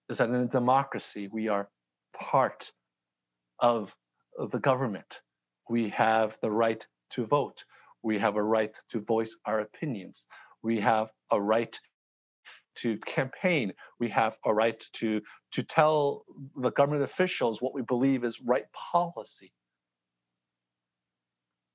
Is 0.08 0.18
that 0.18 0.28
in 0.28 0.34
a 0.34 0.46
democracy, 0.46 1.28
we 1.28 1.48
are 1.48 1.68
part 2.16 2.72
of, 3.58 3.94
the 4.50 4.58
government. 4.58 5.20
We 5.70 5.90
have 5.90 6.36
the 6.42 6.50
right 6.50 6.84
to 7.10 7.24
vote. 7.24 7.64
We 8.02 8.18
have 8.18 8.34
a 8.34 8.42
right 8.42 8.76
to 8.88 8.98
voice 8.98 9.36
our 9.46 9.60
opinions. 9.60 10.26
We 10.60 10.80
have 10.80 11.10
a 11.30 11.40
right 11.40 11.78
to 12.78 12.98
campaign. 12.98 13.74
We 14.00 14.08
have 14.08 14.36
a 14.44 14.52
right 14.52 14.84
to, 14.94 15.22
to 15.52 15.62
tell 15.62 16.24
the 16.56 16.72
government 16.72 17.04
officials 17.04 17.62
what 17.62 17.74
we 17.74 17.82
believe 17.82 18.24
is 18.24 18.40
right 18.40 18.64
policy. 18.72 19.52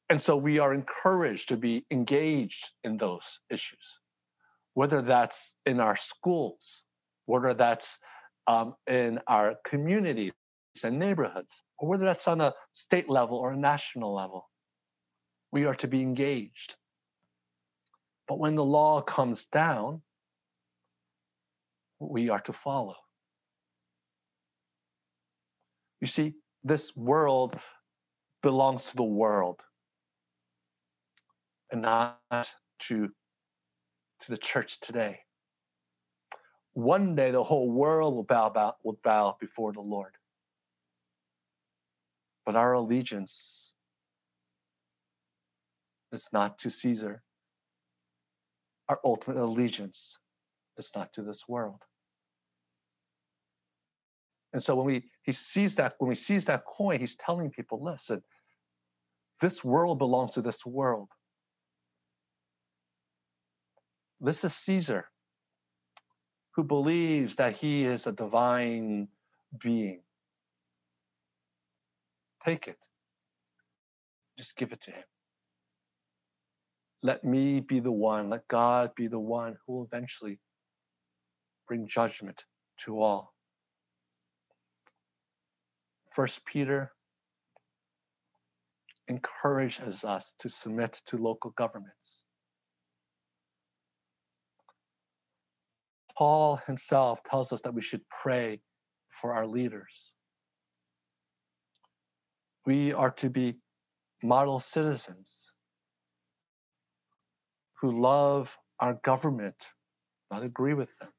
And 0.09 0.21
so 0.21 0.35
we 0.35 0.59
are 0.59 0.73
encouraged 0.73 1.47
to 1.49 1.55
be 1.55 1.85
engaged 1.89 2.73
in 2.83 2.97
those 2.97 3.39
issues 3.49 4.01
whether 4.73 5.01
that's 5.01 5.55
in 5.65 5.79
our 5.79 5.95
schools, 5.95 6.83
whether 7.25 7.53
that's 7.53 7.99
um, 8.47 8.75
in 8.87 9.19
our 9.27 9.55
communities 9.65 10.33
and 10.83 10.99
neighborhoods, 10.99 11.63
or 11.77 11.89
whether 11.89 12.05
that's 12.05 12.27
on 12.27 12.41
a 12.41 12.53
state 12.73 13.09
level 13.09 13.37
or 13.37 13.51
a 13.51 13.57
national 13.57 14.13
level. 14.13 14.49
We 15.51 15.65
are 15.65 15.75
to 15.75 15.87
be 15.87 16.01
engaged. 16.01 16.75
But 18.27 18.39
when 18.39 18.55
the 18.55 18.63
law 18.63 19.01
comes 19.01 19.45
down, 19.45 20.01
we 21.99 22.29
are 22.29 22.39
to 22.41 22.53
follow. 22.53 22.95
You 25.99 26.07
see, 26.07 26.35
this 26.63 26.95
world 26.95 27.59
belongs 28.41 28.91
to 28.91 28.95
the 28.95 29.03
world 29.03 29.59
and 31.71 31.81
not 31.81 32.19
to 32.87 33.09
to 34.21 34.31
the 34.31 34.37
church 34.37 34.79
today. 34.79 35.19
One 36.73 37.15
day 37.15 37.31
the 37.31 37.43
whole 37.43 37.69
world 37.69 38.13
will 38.13 38.23
bow, 38.23 38.49
bow, 38.49 38.75
will 38.83 38.99
bow 39.03 39.35
before 39.39 39.73
the 39.73 39.81
Lord. 39.81 40.13
But 42.45 42.55
our 42.55 42.73
allegiance 42.73 43.73
is 46.11 46.29
not 46.31 46.59
to 46.59 46.69
Caesar. 46.69 47.21
Our 48.87 48.99
ultimate 49.03 49.37
allegiance 49.37 50.17
is 50.77 50.91
not 50.95 51.13
to 51.13 51.21
this 51.21 51.47
world. 51.47 51.81
And 54.51 54.63
so 54.63 54.75
when 54.75 54.85
we 54.85 55.03
he 55.21 55.31
sees 55.31 55.75
that 55.75 55.93
when 55.99 56.09
we 56.09 56.15
sees 56.15 56.45
that 56.45 56.65
coin, 56.65 56.99
he's 56.99 57.15
telling 57.15 57.51
people, 57.51 57.83
listen, 57.83 58.23
this 59.41 59.63
world 59.63 59.99
belongs 59.99 60.31
to 60.31 60.41
this 60.41 60.65
world. 60.65 61.09
This 64.21 64.43
is 64.43 64.53
Caesar 64.55 65.05
who 66.55 66.63
believes 66.63 67.35
that 67.35 67.55
he 67.55 67.85
is 67.85 68.07
a 68.07 68.11
divine 68.11 69.07
being. 69.61 70.01
Take 72.43 72.67
it. 72.67 72.77
Just 74.37 74.57
give 74.57 74.71
it 74.71 74.81
to 74.81 74.91
him. 74.91 75.03
Let 77.01 77.23
me 77.23 77.61
be 77.61 77.79
the 77.79 77.91
one, 77.91 78.29
let 78.29 78.47
God 78.49 78.91
be 78.95 79.07
the 79.07 79.19
one 79.19 79.55
who 79.65 79.73
will 79.73 79.85
eventually 79.85 80.39
bring 81.67 81.87
judgment 81.87 82.43
to 82.79 82.99
all. 82.99 83.33
First 86.11 86.45
Peter 86.45 86.91
encourages 89.07 90.03
us 90.03 90.35
to 90.39 90.49
submit 90.49 91.01
to 91.07 91.17
local 91.17 91.51
governments. 91.51 92.21
Paul 96.19 96.57
himself 96.67 97.23
tells 97.23 97.53
us 97.53 97.61
that 97.61 97.73
we 97.73 97.81
should 97.81 98.01
pray 98.09 98.59
for 99.09 99.33
our 99.33 99.47
leaders. 99.47 100.11
We 102.65 102.91
are 102.91 103.11
to 103.11 103.29
be 103.29 103.55
model 104.21 104.59
citizens 104.59 105.53
who 107.79 108.01
love 108.01 108.57
our 108.81 108.95
government, 108.95 109.69
not 110.29 110.43
agree 110.43 110.73
with 110.73 110.93
them, 110.97 111.09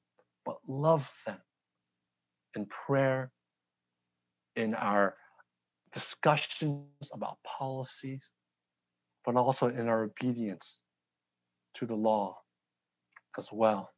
but 0.45 0.59
love 0.69 1.11
them 1.25 1.41
in 2.55 2.67
prayer, 2.67 3.33
in 4.55 4.75
our 4.75 5.17
discussions 5.93 7.11
about 7.15 7.39
policies, 7.43 8.21
but 9.25 9.35
also 9.37 9.69
in 9.69 9.89
our 9.89 10.03
obedience 10.05 10.83
to 11.77 11.87
the 11.87 11.97
law 11.97 12.37
as 13.39 13.49
well. 13.51 13.91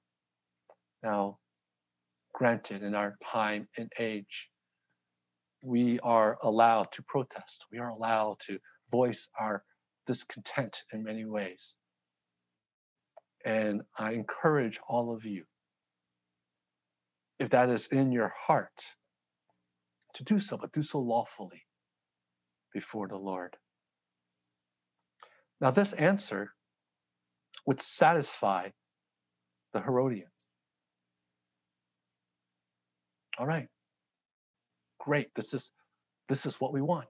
Now, 1.03 1.39
granted, 2.33 2.83
in 2.83 2.95
our 2.95 3.17
time 3.25 3.69
and 3.77 3.91
age, 3.99 4.49
we 5.65 6.01
are 6.01 6.39
allowed 6.43 6.93
to 6.93 7.03
protest. 7.03 7.67
We 7.71 7.79
are 7.79 7.89
allowed 7.89 8.37
to 8.47 8.59
voice 8.91 9.29
our 9.39 9.63
discontent 10.07 10.83
in 10.93 11.03
many 11.03 11.25
ways. 11.25 11.75
And 13.45 13.83
I 13.99 14.13
encourage 14.13 14.79
all 14.89 15.15
of 15.15 15.25
you, 15.25 15.45
if 17.39 17.51
that 17.51 17.69
is 17.71 17.89
in 17.89 18.13
your 18.13 18.33
heart, 18.47 18.83
to 20.15 20.25
do 20.25 20.39
so, 20.39 20.57
but 20.57 20.73
do 20.73 20.83
so 20.83 21.01
lawfully 21.01 21.63
before 22.73 23.09
the 23.09 23.17
Lord. 23.17 23.57
Now, 25.61 25.71
this 25.71 25.93
answer 25.93 26.53
would 27.67 27.81
satisfy 27.81 28.71
the 29.73 29.81
Herodians. 29.81 30.32
All 33.39 33.47
right, 33.47 33.69
great. 34.99 35.35
This 35.35 35.55
is 35.55 35.71
this 36.29 36.47
is 36.47 36.61
what 36.61 36.73
we 36.73 36.81
want. 36.81 37.09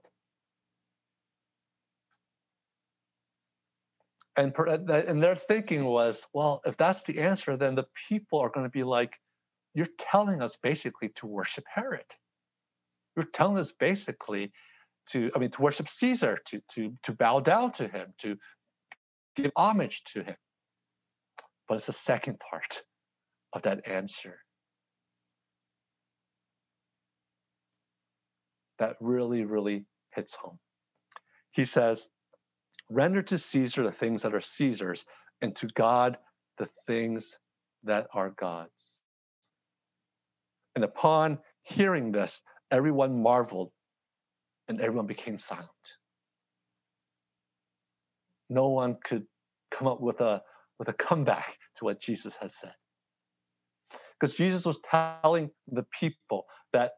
And, 4.35 4.53
and 4.57 5.21
their 5.21 5.35
thinking 5.35 5.85
was, 5.85 6.27
well, 6.33 6.61
if 6.65 6.75
that's 6.75 7.03
the 7.03 7.19
answer, 7.21 7.55
then 7.55 7.75
the 7.75 7.85
people 8.09 8.39
are 8.39 8.49
going 8.49 8.65
to 8.65 8.71
be 8.71 8.83
like, 8.83 9.15
you're 9.75 9.87
telling 9.99 10.41
us 10.41 10.55
basically 10.55 11.09
to 11.15 11.27
worship 11.27 11.65
Herod. 11.71 12.05
You're 13.15 13.27
telling 13.31 13.59
us 13.59 13.71
basically 13.71 14.51
to, 15.09 15.29
I 15.35 15.39
mean, 15.39 15.51
to 15.51 15.61
worship 15.61 15.87
Caesar, 15.87 16.39
to, 16.47 16.61
to, 16.73 16.97
to 17.03 17.13
bow 17.13 17.41
down 17.41 17.73
to 17.73 17.87
him, 17.87 18.13
to 18.19 18.37
give 19.35 19.51
homage 19.55 20.03
to 20.13 20.23
him. 20.23 20.35
But 21.67 21.75
it's 21.75 21.85
the 21.85 21.93
second 21.93 22.39
part 22.39 22.81
of 23.53 23.63
that 23.63 23.87
answer 23.87 24.39
that 28.83 28.97
really, 28.99 29.45
really 29.45 29.85
hits 30.13 30.35
home. 30.35 30.59
He 31.51 31.63
says, 31.63 32.09
Render 32.89 33.21
to 33.21 33.37
Caesar 33.37 33.83
the 33.83 33.93
things 33.93 34.23
that 34.23 34.35
are 34.35 34.41
Caesar's, 34.41 35.05
and 35.41 35.55
to 35.55 35.67
God 35.67 36.17
the 36.57 36.65
things 36.85 37.37
that 37.85 38.07
are 38.13 38.31
God's. 38.31 38.99
And 40.75 40.83
upon 40.83 41.39
hearing 41.61 42.11
this, 42.11 42.41
everyone 42.71 43.23
marveled 43.23 43.71
and 44.67 44.81
everyone 44.81 45.07
became 45.07 45.39
silent. 45.39 45.69
No 48.49 48.67
one 48.67 48.97
could 49.01 49.25
come 49.71 49.87
up 49.87 50.01
with 50.01 50.19
a, 50.19 50.41
with 50.77 50.89
a 50.89 50.93
comeback 50.93 51.57
to 51.77 51.85
what 51.85 52.01
Jesus 52.01 52.35
has 52.41 52.53
said. 52.53 52.73
Because 54.19 54.33
Jesus 54.33 54.65
was 54.65 54.79
telling 54.79 55.51
the 55.67 55.85
people 55.97 56.45
that 56.73 56.91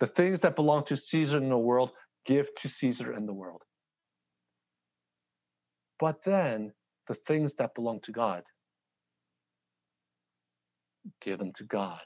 the 0.00 0.06
things 0.06 0.40
that 0.40 0.56
belong 0.56 0.84
to 0.84 0.96
Caesar 0.96 1.38
in 1.38 1.48
the 1.48 1.58
world, 1.58 1.90
give 2.24 2.54
to 2.56 2.68
Caesar 2.68 3.12
in 3.12 3.26
the 3.26 3.32
world. 3.32 3.62
But 5.98 6.22
then 6.22 6.72
the 7.08 7.14
things 7.14 7.54
that 7.54 7.74
belong 7.74 8.00
to 8.02 8.12
God, 8.12 8.44
give 11.20 11.38
them 11.38 11.52
to 11.54 11.64
God. 11.64 12.00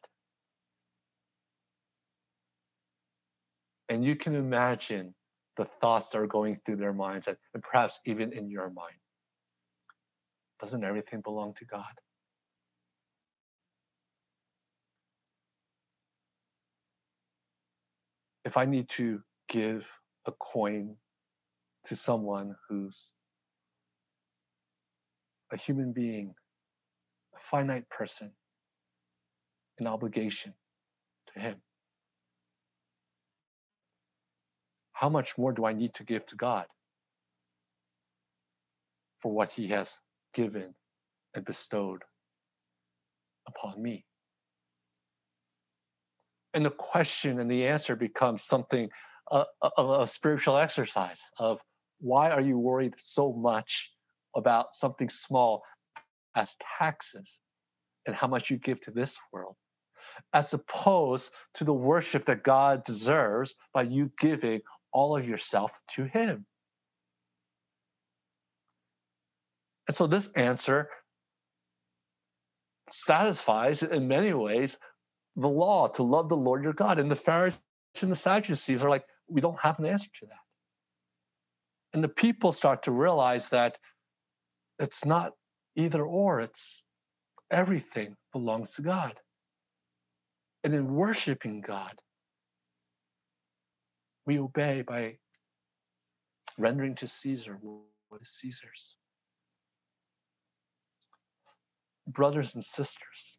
And 3.88 4.04
you 4.04 4.16
can 4.16 4.34
imagine 4.34 5.14
the 5.58 5.66
thoughts 5.82 6.10
that 6.10 6.18
are 6.18 6.26
going 6.26 6.58
through 6.64 6.76
their 6.76 6.94
minds, 6.94 7.28
and 7.28 7.36
perhaps 7.62 8.00
even 8.06 8.32
in 8.32 8.48
your 8.48 8.70
mind. 8.70 8.96
Doesn't 10.60 10.84
everything 10.84 11.20
belong 11.20 11.52
to 11.54 11.66
God? 11.66 11.84
If 18.44 18.56
I 18.56 18.64
need 18.64 18.88
to 18.90 19.22
give 19.48 19.90
a 20.26 20.32
coin 20.32 20.96
to 21.86 21.96
someone 21.96 22.56
who's 22.68 23.12
a 25.52 25.56
human 25.56 25.92
being, 25.92 26.34
a 27.34 27.38
finite 27.38 27.88
person, 27.88 28.32
an 29.78 29.86
obligation 29.86 30.54
to 31.34 31.40
Him. 31.40 31.56
How 34.92 35.08
much 35.08 35.36
more 35.38 35.52
do 35.52 35.64
I 35.64 35.72
need 35.72 35.94
to 35.94 36.04
give 36.04 36.24
to 36.26 36.36
God 36.36 36.66
for 39.20 39.32
what 39.32 39.50
He 39.50 39.68
has 39.68 39.98
given 40.34 40.74
and 41.34 41.44
bestowed 41.44 42.02
upon 43.46 43.82
me? 43.82 44.04
And 46.54 46.64
the 46.64 46.70
question 46.70 47.40
and 47.40 47.50
the 47.50 47.66
answer 47.66 47.96
becomes 47.96 48.42
something 48.42 48.90
uh, 49.30 49.44
of 49.76 50.00
a 50.02 50.06
spiritual 50.06 50.58
exercise 50.58 51.20
of 51.38 51.60
why 52.00 52.30
are 52.30 52.40
you 52.40 52.58
worried 52.58 52.94
so 52.98 53.32
much 53.32 53.90
about 54.36 54.74
something 54.74 55.08
small 55.08 55.62
as 56.34 56.56
taxes 56.78 57.40
and 58.06 58.14
how 58.14 58.26
much 58.26 58.50
you 58.50 58.58
give 58.58 58.80
to 58.82 58.90
this 58.90 59.18
world, 59.32 59.54
as 60.32 60.52
opposed 60.52 61.32
to 61.54 61.64
the 61.64 61.72
worship 61.72 62.26
that 62.26 62.42
God 62.42 62.84
deserves 62.84 63.54
by 63.72 63.82
you 63.82 64.10
giving 64.18 64.60
all 64.92 65.16
of 65.16 65.26
yourself 65.26 65.80
to 65.94 66.04
Him. 66.04 66.44
And 69.86 69.96
so 69.96 70.06
this 70.06 70.28
answer 70.34 70.88
satisfies 72.90 73.82
in 73.82 74.08
many 74.08 74.32
ways 74.32 74.76
the 75.36 75.48
law 75.48 75.88
to 75.88 76.02
love 76.02 76.28
the 76.28 76.36
Lord 76.36 76.62
your 76.62 76.72
God. 76.72 76.98
And 76.98 77.10
the 77.10 77.16
Pharisees 77.16 77.60
and 78.02 78.12
the 78.12 78.16
Sadducees 78.16 78.82
are 78.82 78.90
like, 78.90 79.04
we 79.28 79.40
don't 79.40 79.58
have 79.60 79.78
an 79.78 79.86
answer 79.86 80.08
to 80.20 80.26
that. 80.26 80.36
And 81.94 82.02
the 82.02 82.08
people 82.08 82.52
start 82.52 82.84
to 82.84 82.90
realize 82.90 83.50
that 83.50 83.78
it's 84.78 85.04
not 85.04 85.32
either 85.76 86.04
or, 86.04 86.40
it's 86.40 86.84
everything 87.50 88.16
belongs 88.32 88.74
to 88.74 88.82
God. 88.82 89.14
And 90.64 90.74
in 90.74 90.94
worshiping 90.94 91.60
God, 91.60 91.92
we 94.26 94.38
obey 94.38 94.82
by 94.82 95.18
rendering 96.58 96.94
to 96.96 97.08
Caesar 97.08 97.58
what 97.60 98.22
is 98.22 98.30
Caesar's. 98.30 98.96
Brothers 102.06 102.54
and 102.54 102.64
sisters, 102.64 103.38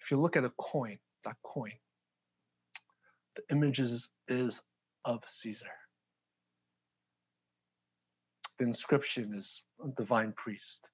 if 0.00 0.10
you 0.10 0.20
look 0.20 0.36
at 0.36 0.44
a 0.44 0.52
coin, 0.58 0.98
that 1.24 1.36
coin, 1.42 1.72
the 3.36 3.42
image 3.50 3.80
is, 3.80 4.08
is 4.28 4.60
of 5.04 5.22
Caesar 5.26 5.70
the 8.60 8.66
inscription 8.66 9.32
is 9.34 9.64
divine 9.96 10.32
priest. 10.32 10.88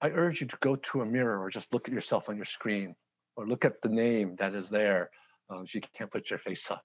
I 0.00 0.10
urge 0.10 0.40
you 0.40 0.46
to 0.46 0.56
go 0.60 0.76
to 0.76 1.02
a 1.02 1.04
mirror 1.04 1.42
or 1.42 1.50
just 1.50 1.74
look 1.74 1.88
at 1.88 1.94
yourself 1.94 2.28
on 2.28 2.36
your 2.36 2.44
screen 2.44 2.94
or 3.36 3.46
look 3.46 3.64
at 3.64 3.82
the 3.82 3.88
name 3.88 4.36
that 4.36 4.54
is 4.54 4.70
there 4.70 5.10
um, 5.50 5.66
you 5.68 5.80
can't 5.80 6.12
put 6.12 6.30
your 6.30 6.38
face 6.38 6.70
up. 6.70 6.84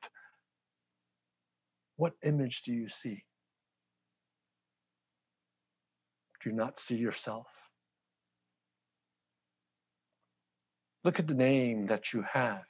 What 1.98 2.14
image 2.24 2.64
do 2.64 2.74
you 2.74 2.90
see? 2.90 3.24
Do 6.42 6.50
you 6.50 6.56
not 6.56 6.80
see 6.80 6.98
yourself? 6.98 7.46
Look 11.06 11.20
at 11.20 11.28
the 11.28 11.36
name 11.36 11.86
that 11.86 12.14
you 12.14 12.24
have. 12.24 12.64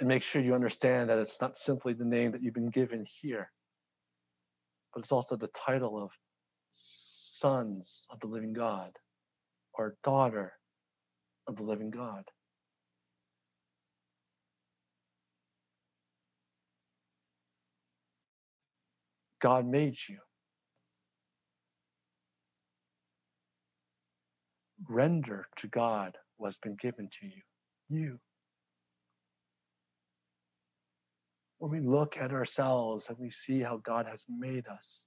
And 0.00 0.08
make 0.08 0.22
sure 0.22 0.40
you 0.40 0.54
understand 0.54 1.10
that 1.10 1.18
it's 1.18 1.42
not 1.42 1.58
simply 1.58 1.92
the 1.92 2.06
name 2.06 2.32
that 2.32 2.42
you've 2.42 2.54
been 2.54 2.70
given 2.70 3.04
here, 3.20 3.52
but 4.94 5.00
it's 5.00 5.12
also 5.12 5.36
the 5.36 5.48
title 5.48 6.02
of 6.02 6.10
sons 6.70 8.06
of 8.10 8.18
the 8.20 8.28
living 8.28 8.54
God 8.54 8.92
or 9.74 9.96
daughter 10.02 10.54
of 11.46 11.56
the 11.56 11.64
living 11.64 11.90
God. 11.90 12.24
God 19.42 19.66
made 19.66 19.96
you. 20.08 20.18
Render 24.90 25.46
to 25.58 25.68
God 25.68 26.18
what's 26.36 26.58
been 26.58 26.74
given 26.74 27.08
to 27.20 27.26
you. 27.26 27.42
You. 27.88 28.18
When 31.58 31.70
we 31.70 31.78
look 31.78 32.16
at 32.16 32.32
ourselves 32.32 33.08
and 33.08 33.16
we 33.16 33.30
see 33.30 33.60
how 33.60 33.76
God 33.76 34.06
has 34.06 34.24
made 34.28 34.66
us, 34.66 35.06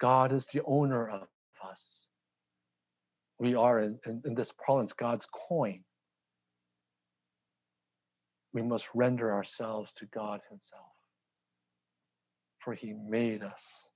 God 0.00 0.32
is 0.32 0.46
the 0.46 0.62
owner 0.64 1.06
of 1.06 1.28
us. 1.62 2.08
We 3.38 3.54
are, 3.54 3.78
in, 3.78 3.98
in, 4.06 4.22
in 4.24 4.34
this 4.34 4.52
parlance, 4.52 4.94
God's 4.94 5.26
coin. 5.26 5.84
We 8.54 8.62
must 8.62 8.88
render 8.94 9.34
ourselves 9.34 9.92
to 9.94 10.06
God 10.06 10.40
Himself. 10.48 10.82
For 12.60 12.72
He 12.72 12.94
made 12.94 13.42
us 13.42 13.90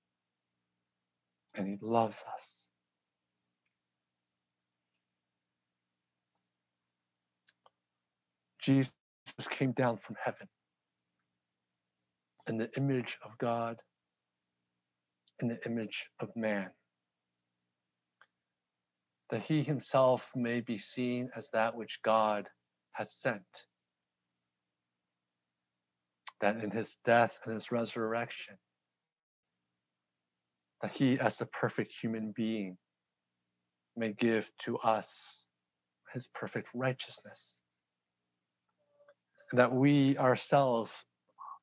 and 1.57 1.67
He 1.67 1.79
loves 1.81 2.25
us. 2.33 2.69
Jesus 8.61 8.93
came 9.49 9.73
down 9.73 9.97
from 9.97 10.17
heaven 10.23 10.49
in 12.47 12.59
the 12.59 12.71
image 12.77 13.19
of 13.25 13.39
God 13.39 13.81
in 15.41 15.49
the 15.49 15.59
image 15.67 16.07
of 16.21 16.35
man. 16.37 16.71
That 19.31 19.43
he 19.43 19.63
himself 19.63 20.31
may 20.35 20.61
be 20.61 20.79
seen 20.79 21.31
as 21.37 21.51
that 21.51 21.77
which 21.77 22.01
God 22.03 22.49
has 22.93 23.13
sent. 23.13 23.43
That 26.41 26.57
in 26.63 26.71
his 26.71 26.97
death 27.05 27.39
and 27.45 27.55
his 27.55 27.71
resurrection, 27.71 28.57
that 30.83 30.93
he, 30.93 31.19
as 31.19 31.41
a 31.41 31.47
perfect 31.47 31.93
human 31.93 32.33
being, 32.33 32.77
may 33.97 34.13
give 34.13 34.51
to 34.59 34.79
us 34.79 35.45
his 36.13 36.27
perfect 36.35 36.71
righteousness. 36.75 37.59
And 39.51 39.59
that 39.59 39.73
we 39.73 40.17
ourselves, 40.17 41.05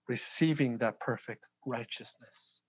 receiving 0.08 0.77
that 0.80 0.99
perfect 0.99 1.43
righteousness, 1.65 2.62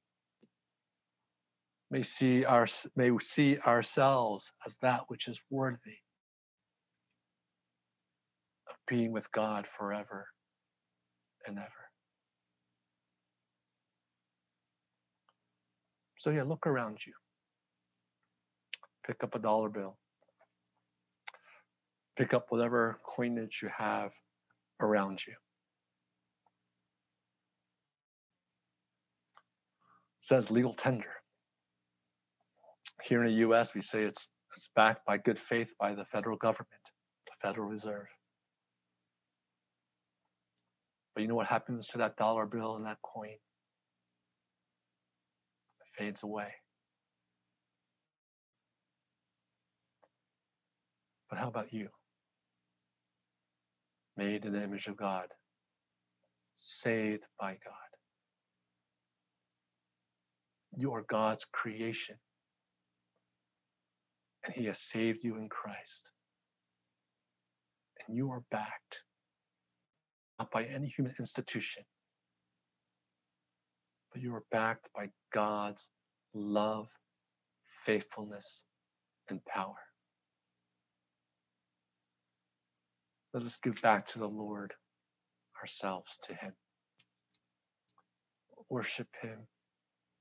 may 1.91 2.03
see 2.03 2.45
our 2.45 2.67
may 2.97 3.11
see 3.19 3.59
ourselves 3.59 4.53
as 4.67 4.77
that 4.83 5.05
which 5.09 5.27
is 5.29 5.41
worthy 5.51 5.99
of 8.69 8.77
being 8.87 9.13
with 9.13 9.31
God 9.33 9.67
forever 9.67 10.29
and 11.47 11.59
ever. 11.59 11.88
So 16.19 16.31
yeah, 16.31 16.43
look 16.43 16.67
around 16.67 16.99
you. 17.07 17.13
Pick 19.07 19.23
up 19.23 19.37
a 19.37 19.39
dollar 19.39 19.69
bill. 19.69 19.97
Pick 22.17 22.35
up 22.35 22.47
whatever 22.49 22.99
coinage 23.07 23.61
you 23.63 23.71
have 23.75 24.13
around 24.81 25.25
you. 25.25 25.33
It 25.33 25.39
says 30.19 30.51
legal 30.51 30.75
tender. 30.75 31.13
Here 33.05 33.23
in 33.23 33.29
the 33.29 33.39
US, 33.49 33.73
we 33.73 33.81
say 33.81 34.03
it's, 34.03 34.29
it's 34.57 34.69
backed 34.75 35.07
by 35.07 35.19
good 35.19 35.39
faith 35.39 35.73
by 35.79 35.95
the 35.95 36.05
federal 36.05 36.37
government, 36.37 36.83
the 37.27 37.33
Federal 37.41 37.69
Reserve. 37.69 38.09
But 41.15 41.23
you 41.23 41.29
know 41.29 41.37
what 41.37 41.47
happens 41.47 41.87
to 41.89 41.99
that 41.99 42.17
dollar 42.17 42.45
bill 42.45 42.75
and 42.77 42.87
that 42.87 42.99
coin? 43.03 43.37
Fades 45.99 46.23
away. 46.23 46.53
But 51.29 51.41
how 51.41 51.49
about 51.49 51.73
you? 51.73 51.89
Made 54.17 54.45
in 54.45 54.53
the 54.53 54.63
image 54.63 54.87
of 54.87 54.97
God, 54.97 55.27
saved 56.55 57.25
by 57.39 57.51
God. 57.51 57.75
You 60.77 60.95
are 60.95 61.03
God's 61.03 61.45
creation 61.53 62.17
and 64.45 64.55
He 64.55 64.67
has 64.67 64.81
saved 64.81 65.25
you 65.25 65.37
in 65.37 65.49
Christ. 65.49 66.11
And 68.07 68.17
you 68.17 68.31
are 68.31 68.43
backed 68.51 69.03
not 70.39 70.51
by 70.53 70.65
any 70.65 70.87
human 70.89 71.15
institution, 71.19 71.83
you 74.21 74.35
are 74.35 74.45
backed 74.51 74.89
by 74.95 75.09
God's 75.33 75.91
love, 76.35 76.89
faithfulness, 77.67 78.65
and 79.29 79.45
power. 79.45 79.77
Let 83.35 83.45
us 83.45 83.59
give 83.63 83.81
back 83.83 84.09
to 84.09 84.19
the 84.19 84.29
Lord 84.29 84.75
ourselves 85.61 86.19
to 86.25 86.35
Him. 86.35 86.53
Worship 88.71 89.09
Him 89.23 89.39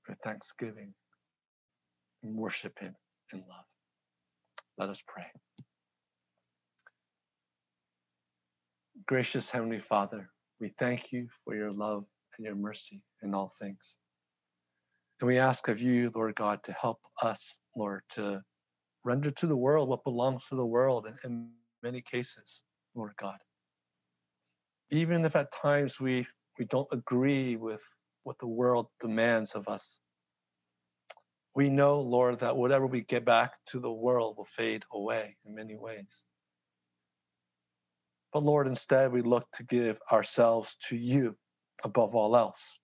with 0.07 0.17
thanksgiving 0.23 0.93
and 2.23 2.35
worship 2.35 2.79
Him 2.79 2.95
in 3.33 3.39
love. 3.39 3.65
Let 4.77 4.89
us 4.89 5.03
pray. 5.07 5.25
Gracious 9.05 9.49
Heavenly 9.49 9.79
Father, 9.79 10.29
we 10.59 10.73
thank 10.79 11.11
you 11.11 11.27
for 11.43 11.55
your 11.55 11.71
love 11.71 12.05
and 12.37 12.45
your 12.45 12.55
mercy 12.55 13.01
in 13.23 13.33
all 13.33 13.51
things. 13.59 13.97
And 15.21 15.27
we 15.27 15.39
ask 15.39 15.67
of 15.67 15.81
you, 15.81 16.11
Lord 16.13 16.35
God, 16.35 16.63
to 16.63 16.73
help 16.73 16.99
us, 17.23 17.59
Lord, 17.75 18.01
to 18.11 18.43
render 19.03 19.31
to 19.31 19.47
the 19.47 19.57
world 19.57 19.89
what 19.89 20.03
belongs 20.03 20.47
to 20.49 20.55
the 20.55 20.65
world 20.65 21.07
in, 21.07 21.15
in 21.23 21.49
many 21.83 22.01
cases, 22.01 22.63
Lord 22.95 23.13
God. 23.17 23.37
Even 24.91 25.25
if 25.25 25.35
at 25.35 25.51
times 25.51 25.99
we, 25.99 26.27
we 26.59 26.65
don't 26.65 26.87
agree 26.91 27.55
with 27.55 27.81
what 28.23 28.37
the 28.39 28.47
world 28.47 28.87
demands 28.99 29.55
of 29.55 29.67
us, 29.67 29.99
we 31.55 31.69
know, 31.69 32.01
Lord, 32.01 32.39
that 32.39 32.55
whatever 32.55 32.85
we 32.85 33.01
get 33.01 33.25
back 33.25 33.53
to 33.67 33.79
the 33.79 33.91
world 33.91 34.37
will 34.37 34.45
fade 34.45 34.83
away 34.93 35.37
in 35.45 35.55
many 35.55 35.75
ways. 35.75 36.23
But 38.31 38.43
Lord, 38.43 38.67
instead, 38.67 39.11
we 39.11 39.21
look 39.23 39.47
to 39.55 39.63
give 39.63 39.99
ourselves 40.11 40.75
to 40.89 40.95
you 40.97 41.35
above 41.83 42.15
all 42.15 42.37
else. 42.37 42.77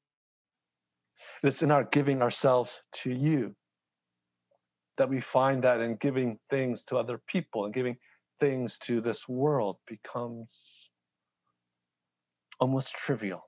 It's 1.42 1.64
in 1.64 1.72
our 1.72 1.84
giving 1.84 2.22
ourselves 2.22 2.84
to 3.04 3.12
you 3.12 3.56
that 4.98 5.10
we 5.10 5.20
find 5.22 5.64
that 5.64 5.82
in 5.82 5.96
giving 5.96 6.38
things 6.50 6.84
to 6.84 6.98
other 6.98 7.20
people 7.28 7.66
and 7.66 7.74
giving 7.74 7.98
things 8.40 8.78
to 8.80 9.02
this 9.02 9.28
world 9.28 9.78
becomes 9.88 10.90
almost 12.60 12.96
trivial. 12.96 13.44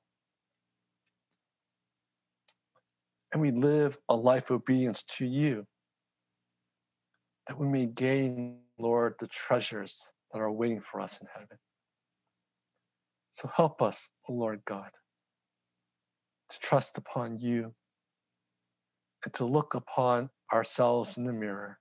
and 3.36 3.41
we 3.41 3.52
live 3.52 3.98
a 4.08 4.15
life 4.15 4.50
of 4.50 4.62
obedience 4.62 5.04
to 5.04 5.26
you, 5.26 5.67
that 7.48 7.60
we 7.60 7.67
may 7.67 7.86
gain, 7.86 8.60
Lord, 8.80 9.15
the 9.19 9.28
treasures 9.28 10.13
that 10.32 10.39
are 10.39 10.50
waiting 10.50 10.80
for 10.80 11.02
us 11.02 11.19
in 11.19 11.28
heaven. 11.34 11.58
So 13.34 13.50
help 13.54 13.82
us, 13.82 14.10
Lord 14.30 14.62
God, 14.63 14.89
to 16.49 16.60
trust 16.60 16.97
upon 16.97 17.39
you 17.39 17.73
and 19.25 19.34
to 19.36 19.45
look 19.45 19.73
upon 19.75 20.29
ourselves 20.53 21.17
in 21.17 21.25
the 21.25 21.34
mirror 21.34 21.79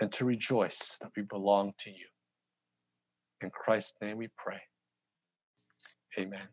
and 0.00 0.12
to 0.12 0.24
rejoice 0.24 0.96
that 1.00 1.10
we 1.16 1.22
belong 1.22 1.72
to 1.78 1.90
you. 1.90 2.06
In 3.42 3.50
Christ's 3.50 3.94
name 4.02 4.18
we 4.18 4.28
pray. 4.36 4.60
Amen. 6.18 6.48